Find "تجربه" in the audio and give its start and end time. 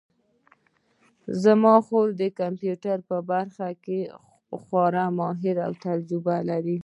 5.85-6.35